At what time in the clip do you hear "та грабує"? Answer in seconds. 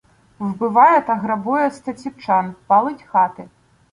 1.01-1.71